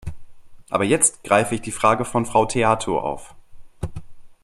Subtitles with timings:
[0.71, 3.35] Aber jetzt greife ich die Frage von Frau Theato auf.